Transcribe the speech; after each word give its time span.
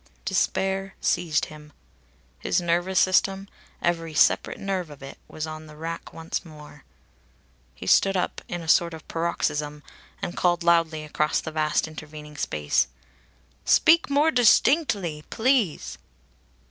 Despair 0.25 0.95
seized 0.99 1.45
him. 1.45 1.71
His 2.39 2.59
nervous 2.59 2.99
system, 2.99 3.47
every 3.83 4.15
separate 4.15 4.59
nerve 4.59 4.89
of 4.89 5.03
it, 5.03 5.19
was 5.27 5.45
on 5.45 5.67
the 5.67 5.75
rack 5.75 6.11
once 6.11 6.43
more. 6.43 6.85
He 7.75 7.85
stood 7.85 8.17
up 8.17 8.41
in 8.47 8.63
a 8.63 8.67
sort 8.67 8.95
of 8.95 9.07
paroxysm 9.07 9.83
and 10.19 10.35
called 10.35 10.63
loudly 10.63 11.03
across 11.03 11.39
the 11.39 11.51
vast 11.51 11.87
intervening 11.87 12.35
space: 12.35 12.87
"Speak 13.63 14.09
more 14.09 14.31
distinctly, 14.31 15.23
please." 15.29 15.99